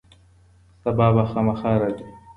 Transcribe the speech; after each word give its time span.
سبا 0.83 1.07
به 1.15 1.23
خامخا 1.31 1.71
راځي. 1.81 2.07